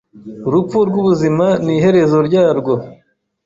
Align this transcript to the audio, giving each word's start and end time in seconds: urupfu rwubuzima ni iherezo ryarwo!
urupfu 0.47 0.77
rwubuzima 0.89 1.45
ni 1.63 1.71
iherezo 1.77 2.17
ryarwo! 2.27 2.73